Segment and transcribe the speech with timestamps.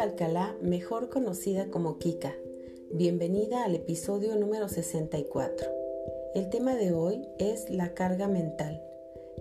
[0.00, 2.34] Alcalá, mejor conocida como Kika.
[2.90, 5.68] Bienvenida al episodio número 64.
[6.34, 8.82] El tema de hoy es la carga mental.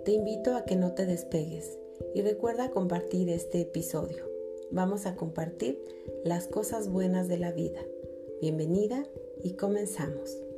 [0.04, 1.80] Te invito a que no te despegues
[2.14, 4.26] y recuerda compartir este episodio.
[4.70, 5.82] Vamos a compartir
[6.26, 7.80] las cosas buenas de la vida.
[8.42, 9.06] Bienvenida
[9.42, 10.49] y comenzamos.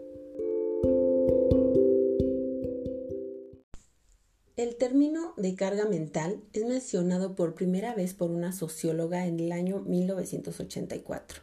[5.56, 9.80] Término de carga mental es mencionado por primera vez por una socióloga en el año
[9.82, 11.42] 1984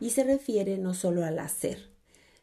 [0.00, 1.90] y se refiere no solo al hacer,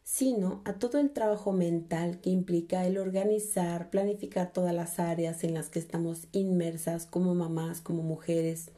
[0.02, 5.54] sino a todo el trabajo mental que implica el organizar, planificar todas las áreas en
[5.54, 8.70] las que estamos inmersas como mamás, como mujeres,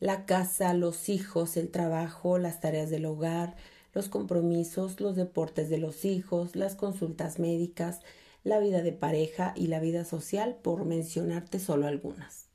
[0.00, 3.56] la casa, los hijos, el trabajo, las tareas del hogar,
[3.94, 8.00] los compromisos, los deportes de los hijos, las consultas médicas,
[8.44, 12.46] la vida de pareja y la vida social, por mencionarte solo algunas.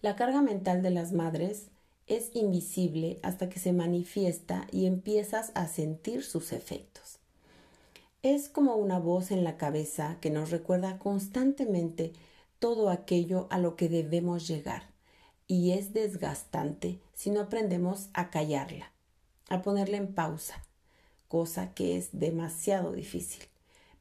[0.00, 1.66] La carga mental de las madres
[2.06, 7.18] es invisible hasta que se manifiesta y empiezas a sentir sus efectos.
[8.22, 12.12] Es como una voz en la cabeza que nos recuerda constantemente
[12.58, 14.84] todo aquello a lo que debemos llegar
[15.46, 18.92] y es desgastante si no aprendemos a callarla,
[19.48, 20.64] a ponerla en pausa,
[21.28, 23.51] cosa que es demasiado difícil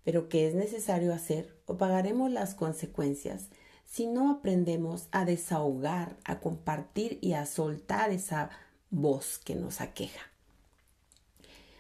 [0.04, 3.50] pero que es necesario hacer o pagaremos las consecuencias
[3.86, 8.50] si no aprendemos a desahogar, a compartir y a soltar esa
[8.90, 10.22] voz que nos aqueja.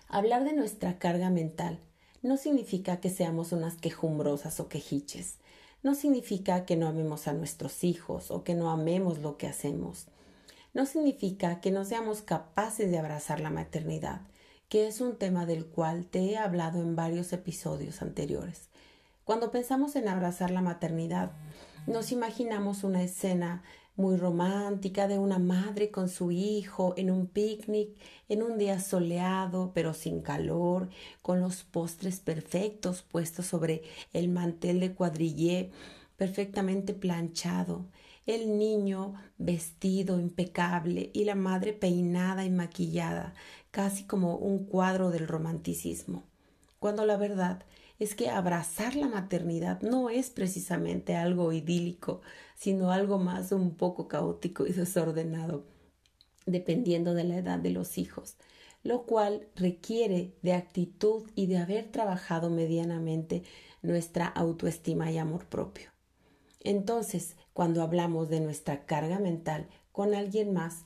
[0.09, 1.79] Hablar de nuestra carga mental
[2.21, 5.37] no significa que seamos unas quejumbrosas o quejiches,
[5.83, 10.07] no significa que no amemos a nuestros hijos o que no amemos lo que hacemos,
[10.73, 14.21] no significa que no seamos capaces de abrazar la maternidad,
[14.71, 18.69] que es un tema del cual te he hablado en varios episodios anteriores.
[19.25, 21.33] Cuando pensamos en abrazar la maternidad,
[21.87, 23.63] nos imaginamos una escena
[23.97, 27.89] muy romántica de una madre con su hijo en un picnic,
[28.29, 30.87] en un día soleado pero sin calor,
[31.21, 33.83] con los postres perfectos puestos sobre
[34.13, 35.71] el mantel de cuadrillé
[36.15, 37.87] perfectamente planchado,
[38.25, 43.33] el niño vestido impecable y la madre peinada y maquillada,
[43.71, 46.23] casi como un cuadro del romanticismo,
[46.79, 47.63] cuando la verdad
[47.99, 52.21] es que abrazar la maternidad no es precisamente algo idílico,
[52.55, 55.65] sino algo más un poco caótico y desordenado,
[56.45, 58.37] dependiendo de la edad de los hijos,
[58.83, 63.43] lo cual requiere de actitud y de haber trabajado medianamente
[63.83, 65.90] nuestra autoestima y amor propio.
[66.61, 70.85] Entonces, cuando hablamos de nuestra carga mental con alguien más,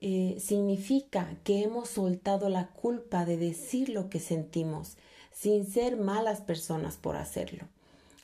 [0.00, 4.96] eh, significa que hemos soltado la culpa de decir lo que sentimos
[5.32, 7.66] sin ser malas personas por hacerlo.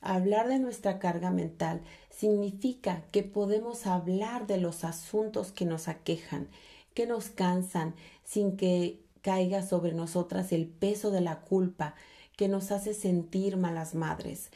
[0.01, 1.81] Hablar de nuestra carga mental
[2.11, 6.49] significa que podemos hablar de los asuntos que nos aquejan,
[6.95, 11.95] que nos cansan, sin que caiga sobre nosotras el peso de la culpa
[12.37, 14.51] que nos hace sentir malas madres.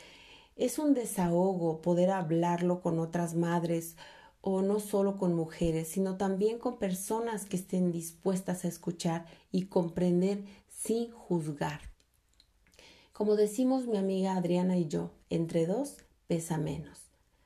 [0.57, 3.97] Es un desahogo poder hablarlo con otras madres
[4.43, 9.67] o no solo con mujeres, sino también con personas que estén dispuestas a escuchar y
[9.67, 11.81] comprender sin juzgar.
[13.13, 16.99] Como decimos mi amiga Adriana y yo, entre dos pesa menos.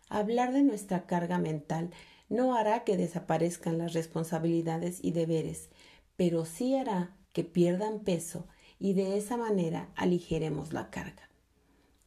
[0.09, 1.91] Hablar de nuestra carga mental
[2.29, 5.71] no hará que desaparezcan las responsabilidades y deberes,
[6.17, 8.47] pero sí hará que pierdan peso
[8.79, 11.29] y de esa manera aligeremos la carga.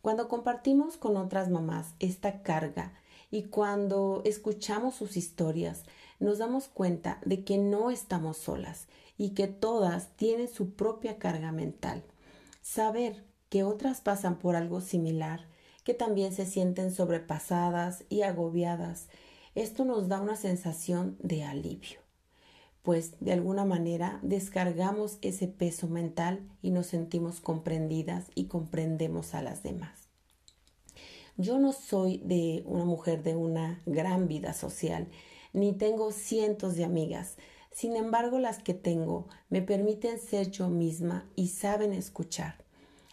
[0.02, 2.94] Cuando compartimos con otras mamás esta carga
[3.32, 5.84] y cuando escuchamos sus historias
[6.20, 8.88] nos damos cuenta de que no estamos solas
[9.18, 12.04] y que todas tienen su propia carga mental.
[12.62, 15.48] Saber que otras pasan por algo similar,
[15.84, 19.08] que también se sienten sobrepasadas y agobiadas,
[19.56, 21.99] esto nos da una sensación de alivio,
[22.89, 29.44] pues de alguna manera descargamos ese peso mental y nos sentimos comprendidas y comprendemos a
[29.44, 30.09] las demás.
[31.38, 35.07] Yo no soy de una mujer de una gran vida social,
[35.53, 37.36] ni tengo cientos de amigas.
[37.71, 42.56] Sin embargo, las que tengo me permiten ser yo misma y saben escuchar.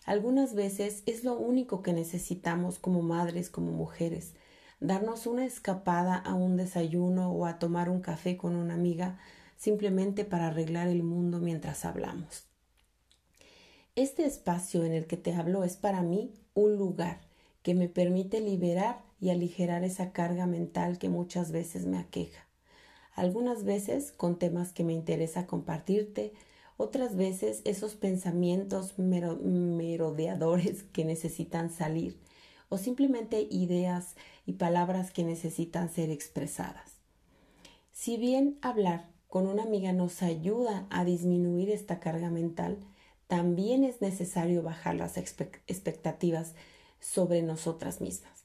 [0.06, 4.32] Algunas veces es lo único que necesitamos como madres, como mujeres,
[4.80, 9.18] darnos una escapada a un desayuno o a tomar un café con una amiga
[9.56, 12.44] simplemente para arreglar el mundo mientras hablamos.
[13.94, 17.20] Este espacio en el que te hablo es para mí un lugar
[17.62, 22.46] que me permite liberar y aligerar esa carga mental que muchas veces me aqueja.
[23.14, 26.34] Algunas veces con temas que me interesa compartirte,
[26.76, 32.20] otras veces esos pensamientos merodeadores que necesitan salir
[32.68, 34.14] o simplemente ideas
[34.44, 36.96] y palabras que necesitan ser expresadas.
[37.92, 42.78] Si bien hablar con una amiga nos ayuda a disminuir esta carga mental,
[43.26, 46.54] también es necesario bajar las expectativas
[47.00, 48.44] sobre nosotras mismas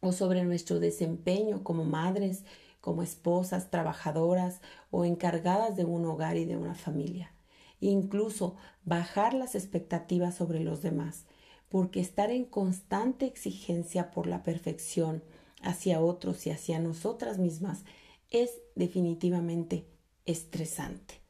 [0.00, 2.44] o sobre nuestro desempeño como madres,
[2.80, 4.60] como esposas, trabajadoras
[4.90, 7.32] o encargadas de un hogar y de una familia.
[7.80, 11.24] Incluso bajar las expectativas sobre los demás,
[11.70, 15.22] porque estar en constante exigencia por la perfección
[15.62, 17.84] hacia otros y hacia nosotras mismas
[18.30, 19.86] es definitivamente
[20.26, 21.20] estresante.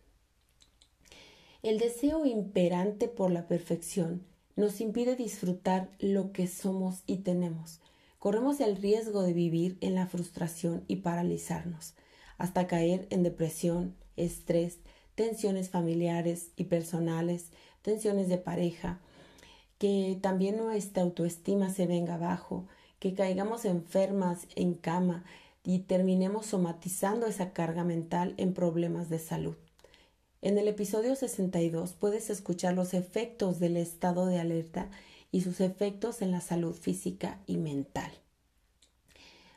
[1.63, 4.27] El deseo imperante por la perfección
[4.57, 7.81] nos impide disfrutar lo que somos y tenemos.
[8.19, 11.95] Corremos el riesgo de vivir en la frustración y paralizarnos,
[12.39, 14.79] hasta caer en depresión, estrés,
[15.15, 17.51] tensiones familiares y personales,
[17.83, 19.01] tensiones de pareja,
[19.79, 22.67] que también nuestra autoestima se venga abajo,
[22.99, 25.25] que caigamos enfermas en cama
[25.65, 29.57] y terminemos somatizando esa carga mental en problemas de salud.
[30.43, 34.91] En el episodio 62 puedes escuchar los efectos del estado de alerta
[35.33, 38.13] y sus efectos en la salud física y mental.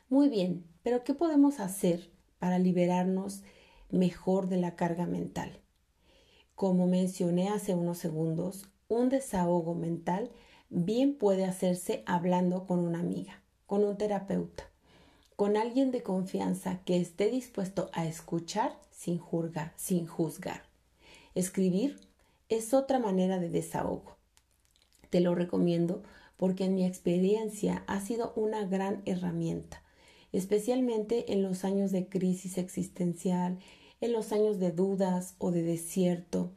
[0.08, 3.42] Muy bien, pero ¿qué podemos hacer para liberarnos
[3.90, 5.60] mejor de la carga mental?
[6.54, 10.30] Como mencioné hace unos segundos, un desahogo mental
[10.70, 14.70] bien puede hacerse hablando con una amiga, con un terapeuta,
[15.38, 20.64] con alguien de confianza que esté dispuesto a escuchar sin juzgar, sin juzgar.
[21.36, 22.00] Escribir
[22.48, 24.16] es otra manera de desahogo.
[25.10, 26.02] Te lo recomiendo
[26.36, 29.84] porque en mi experiencia ha sido una gran herramienta,
[30.32, 33.60] especialmente en los años de crisis existencial,
[34.00, 36.50] en los años de dudas o de desierto.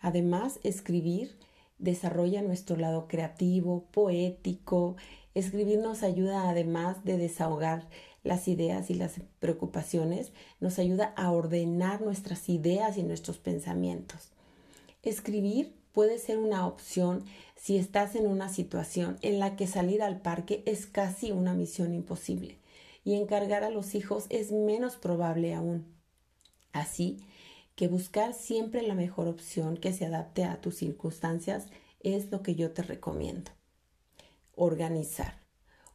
[0.00, 1.36] Además, escribir
[1.78, 4.96] desarrolla nuestro lado creativo, poético.
[5.36, 7.86] Escribir nos ayuda además de desahogar
[8.24, 14.30] las ideas y las preocupaciones, nos ayuda a ordenar nuestras ideas y nuestros pensamientos.
[15.02, 17.22] Escribir puede ser una opción
[17.54, 21.92] si estás en una situación en la que salir al parque es casi una misión
[21.92, 22.56] imposible
[23.04, 25.84] y encargar a los hijos es menos probable aún.
[26.72, 27.18] Así
[27.74, 31.66] que buscar siempre la mejor opción que se adapte a tus circunstancias
[32.00, 33.50] es lo que yo te recomiendo.
[34.58, 35.34] Organizar.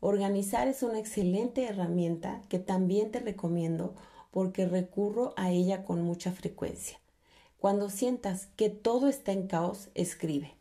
[0.01, 3.95] Organizar es una excelente herramienta que también te recomiendo
[4.29, 6.99] porque recurro a ella con mucha frecuencia.
[7.57, 10.53] Cuando sientas que todo está en caos, escribe.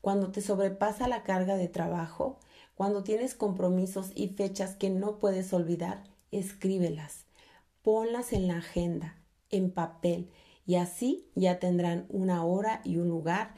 [0.00, 2.38] Cuando te sobrepasa la carga de trabajo,
[2.76, 7.26] cuando tienes compromisos y fechas que no puedes olvidar, escríbelas.
[7.82, 9.16] Ponlas en la agenda,
[9.50, 10.30] en papel,
[10.64, 13.56] y así ya tendrán una hora y un lugar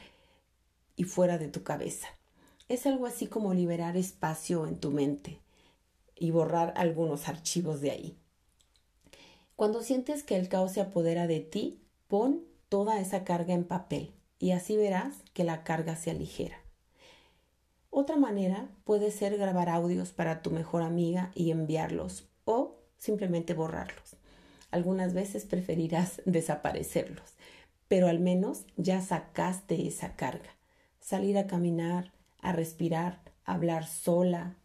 [0.96, 2.08] y fuera de tu cabeza.
[2.68, 5.40] Es algo así como liberar espacio en tu mente
[6.14, 8.18] y borrar algunos archivos de ahí.
[9.56, 14.12] Cuando sientes que el caos se apodera de ti, pon toda esa carga en papel
[14.38, 16.58] y así verás que la carga se aligera.
[17.90, 24.16] Otra manera puede ser grabar audios para tu mejor amiga y enviarlos o simplemente borrarlos.
[24.70, 27.34] Algunas veces preferirás desaparecerlos,
[27.88, 30.50] pero al menos ya sacaste esa carga.
[31.00, 34.56] Salir a caminar, a respirar, hablar sola,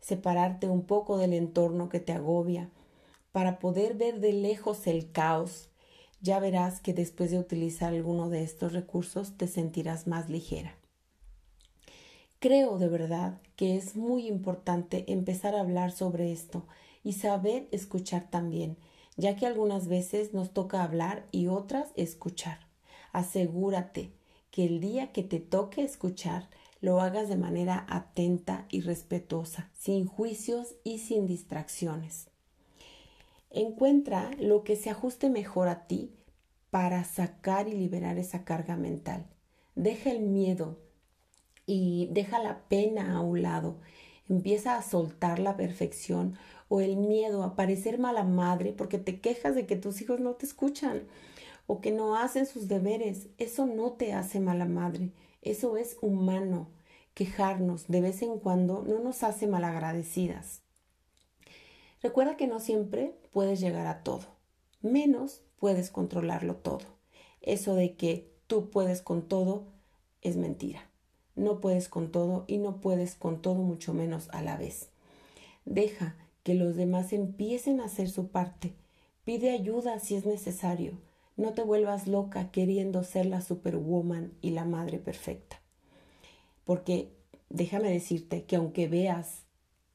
[0.00, 2.70] separarte un poco del entorno que te agobia,
[3.32, 5.68] para poder ver de lejos el caos.
[6.20, 10.76] Ya verás que después de utilizar alguno de estos recursos te sentirás más ligera.
[12.38, 16.66] Creo de verdad que es muy importante empezar a hablar sobre esto
[17.04, 18.76] y saber escuchar también,
[19.16, 22.58] ya que algunas veces nos toca hablar y otras escuchar.
[23.12, 24.12] Asegúrate
[24.50, 26.48] que el día que te toque escuchar
[26.82, 32.26] lo hagas de manera atenta y respetuosa, sin juicios y sin distracciones.
[33.50, 36.12] Encuentra lo que se ajuste mejor a ti
[36.70, 39.26] para sacar y liberar esa carga mental.
[39.76, 40.78] Deja el miedo
[41.66, 43.76] y deja la pena a un lado.
[44.28, 46.36] Empieza a soltar la perfección
[46.68, 50.32] o el miedo a parecer mala madre porque te quejas de que tus hijos no
[50.32, 51.02] te escuchan
[51.68, 53.28] o que no hacen sus deberes.
[53.38, 55.12] Eso no te hace mala madre.
[55.42, 56.68] Eso es humano.
[57.14, 60.62] Quejarnos de vez en cuando no nos hace malagradecidas.
[62.02, 64.26] Recuerda que no siempre puedes llegar a todo,
[64.80, 66.86] menos puedes controlarlo todo.
[67.42, 69.66] Eso de que tú puedes con todo
[70.20, 70.90] es mentira.
[71.36, 74.90] No puedes con todo y no puedes con todo mucho menos a la vez.
[75.64, 78.74] Deja que los demás empiecen a hacer su parte.
[79.24, 80.98] Pide ayuda si es necesario.
[81.36, 85.60] No te vuelvas loca queriendo ser la superwoman y la madre perfecta.
[86.64, 87.12] Porque
[87.48, 89.42] déjame decirte que aunque veas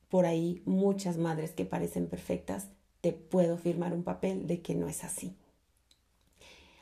[0.09, 2.69] por ahí muchas madres que parecen perfectas,
[3.01, 5.35] te puedo firmar un papel de que no es así.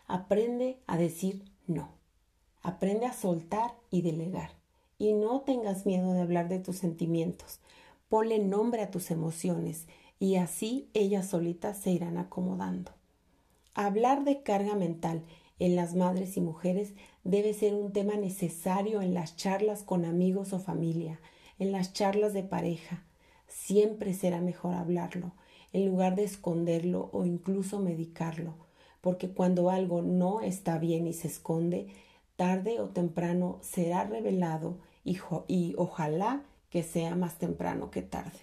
[0.07, 1.89] Aprende a decir no.
[2.61, 4.51] Aprende a soltar y delegar.
[4.97, 7.59] Y no tengas miedo de hablar de tus sentimientos.
[8.07, 9.87] Ponle nombre a tus emociones
[10.19, 12.91] y así ellas solitas se irán acomodando.
[13.77, 15.25] Hablar de carga mental
[15.59, 16.93] en las madres y mujeres
[17.25, 21.19] debe ser un tema necesario en las charlas con amigos o familia,
[21.59, 23.03] en las charlas de pareja.
[23.49, 25.33] Siempre será mejor hablarlo,
[25.73, 28.55] en lugar de esconderlo o incluso medicarlo,
[29.01, 31.87] porque cuando algo no está bien y se esconde,
[32.37, 38.39] tarde o temprano será revelado y, y ojalá que sea más temprano que tarde.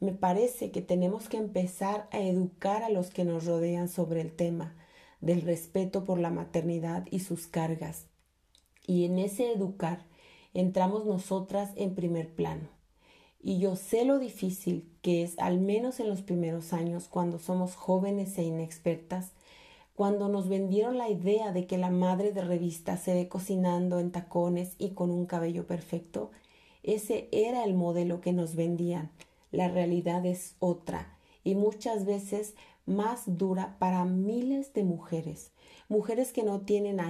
[0.00, 4.32] Me parece que tenemos que empezar a educar a los que nos rodean sobre el
[4.32, 4.76] tema
[5.20, 8.06] del respeto por la maternidad y sus cargas.
[8.86, 10.06] Y en ese educar
[10.54, 12.68] entramos nosotras en primer plano.
[13.40, 17.74] Y yo sé lo difícil que es, al menos en los primeros años, cuando somos
[17.74, 19.32] jóvenes e inexpertas,
[19.96, 24.12] cuando nos vendieron la idea de que la madre de revista se ve cocinando en
[24.12, 26.30] tacones y con un cabello perfecto,
[26.84, 29.10] ese era el modelo que nos vendían
[29.50, 32.54] la realidad es otra y muchas veces
[32.86, 35.52] más dura para miles de mujeres,
[35.88, 37.00] mujeres que no tienen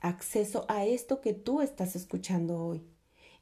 [0.00, 2.84] acceso a esto que tú estás escuchando hoy.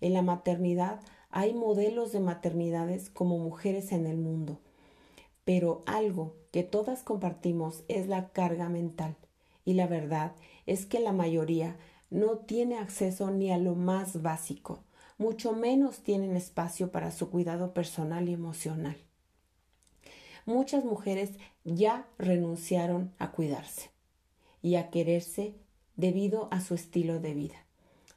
[0.01, 1.01] En la maternidad
[1.31, 4.61] hay modelos de maternidades como mujeres en el mundo,
[5.45, 9.17] pero algo que todas compartimos es la carga mental
[9.65, 10.33] y la verdad
[10.67, 11.77] es que la mayoría
[12.11, 14.81] no tiene acceso ni a lo más básico
[15.19, 18.97] mucho menos tienen espacio para su cuidado personal y emocional.
[20.47, 21.33] Muchas mujeres
[21.65, 23.91] ya renunciaron a cuidarse
[24.63, 25.55] y a quererse
[25.97, 27.67] debido a su estilo de vida.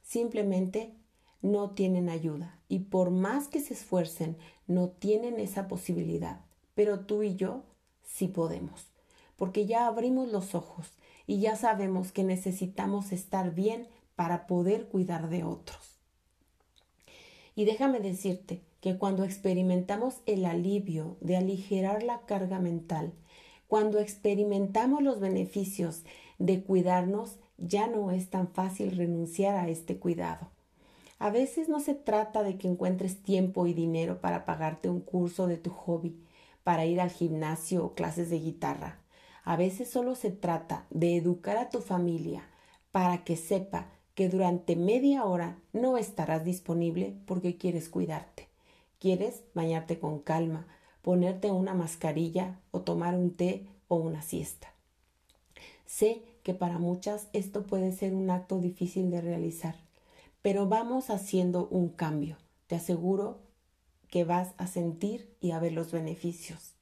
[0.04, 0.94] Simplemente
[1.42, 6.42] no tienen ayuda y por más que se esfuercen, no tienen esa posibilidad.
[6.76, 7.64] Pero tú y yo
[8.04, 8.92] sí podemos,
[9.36, 10.92] porque ya abrimos los ojos
[11.28, 15.91] y ya sabemos que necesitamos estar bien para poder cuidar de otros.
[17.56, 23.14] Y déjame decirte que cuando experimentamos el alivio de aligerar la carga mental,
[23.68, 26.04] cuando experimentamos los beneficios
[26.40, 30.50] de cuidarnos, ya no es tan fácil renunciar a este cuidado.
[31.20, 35.46] A veces no se trata de que encuentres tiempo y dinero para pagarte un curso
[35.46, 36.20] de tu hobby,
[36.64, 39.00] para ir al gimnasio o clases de guitarra.
[39.44, 42.44] A veces solo se trata de educar a tu familia
[42.92, 48.48] para que sepa que durante media hora no estarás disponible porque quieres cuidarte.
[49.00, 50.68] Quieres bañarte con calma,
[51.02, 54.74] ponerte una mascarilla o tomar un té o una siesta.
[55.86, 59.76] Sé que para muchas esto puede ser un acto difícil de realizar,
[60.42, 62.38] pero vamos haciendo un cambio.
[62.68, 63.40] Te aseguro
[64.10, 66.74] que vas a sentir y a ver los beneficios.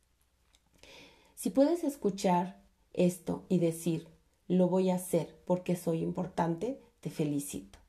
[1.36, 2.62] Si puedes escuchar
[2.93, 4.07] esto y decir,
[4.48, 7.79] lo voy a hacer porque soy importante, te felicito.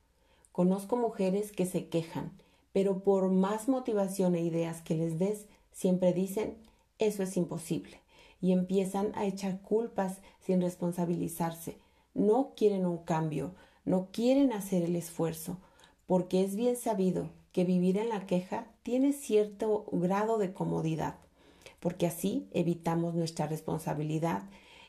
[0.53, 2.33] Conozco mujeres que se quejan,
[2.73, 6.57] pero por más motivación e ideas que les des, siempre dicen,
[6.99, 8.01] eso es imposible,
[8.41, 11.79] y empiezan a echar culpas sin responsabilizarse.
[12.15, 15.59] No quieren un cambio, no quieren hacer el esfuerzo,
[16.07, 21.17] porque es bien sabido que vivir en la queja tiene cierto grado de comodidad,
[21.81, 24.43] porque así evitamos nuestra responsabilidad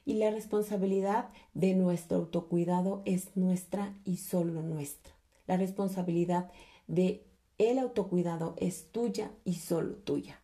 [0.06, 5.14] y la responsabilidad de nuestro autocuidado es nuestra y solo nuestra.
[5.48, 6.52] La responsabilidad
[6.88, 7.24] de
[7.58, 10.42] el autocuidado es tuya y solo tuya.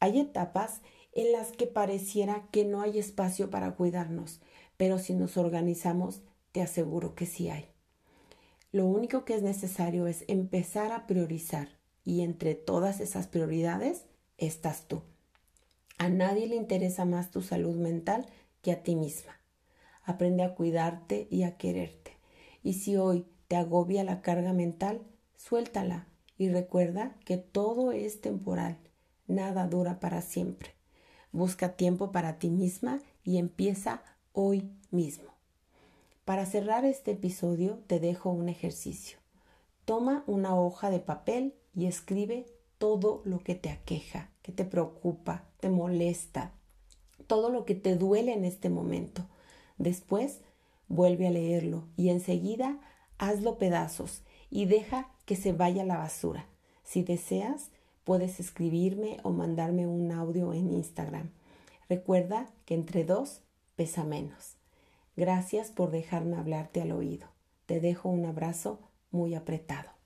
[0.00, 0.80] Hay etapas
[1.12, 4.40] en las que pareciera que no hay espacio para cuidarnos,
[4.76, 7.66] pero si nos organizamos, te aseguro que sí hay.
[8.70, 11.68] Lo único que es necesario es empezar a priorizar
[12.04, 14.04] y entre todas esas prioridades
[14.36, 15.02] estás tú.
[15.98, 18.26] A nadie le interesa más tu salud mental
[18.62, 19.40] que a ti misma.
[20.02, 22.16] Aprende a cuidarte y a quererte.
[22.62, 25.02] Y si hoy te agobia la carga mental,
[25.36, 28.78] suéltala y recuerda que todo es temporal,
[29.26, 30.70] nada dura para siempre.
[31.32, 35.34] Busca tiempo para ti misma y empieza hoy mismo.
[36.24, 39.18] Para cerrar este episodio te dejo un ejercicio.
[39.84, 42.46] Toma una hoja de papel y escribe
[42.76, 46.52] todo lo que te aqueja, que te preocupa, te molesta,
[47.28, 49.24] todo lo que te duele en este momento.
[49.76, 50.40] Después,
[50.88, 52.80] vuelve a leerlo y enseguida
[53.18, 56.46] hazlo pedazos y deja que se vaya a la basura.
[56.82, 57.70] Si deseas,
[58.04, 61.30] puedes escribirme o mandarme un audio en Instagram.
[61.88, 63.42] Recuerda que entre dos
[63.76, 64.56] pesa menos.
[65.16, 67.28] Gracias por dejarme hablarte al oído.
[67.66, 68.78] Te dejo un abrazo
[69.10, 69.97] muy apretado.